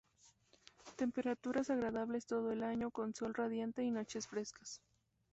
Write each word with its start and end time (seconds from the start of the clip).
Temperaturas 0.95 1.69
agradables 1.69 2.25
todo 2.25 2.51
el 2.51 2.63
año, 2.63 2.89
con 2.89 3.09
un 3.09 3.13
sol 3.13 3.35
radiante 3.35 3.83
y 3.83 3.91
noches 3.91 4.27
frescas. 4.27 4.81